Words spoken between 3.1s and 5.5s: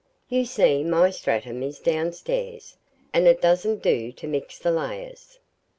and it doesn't do to mix the layers.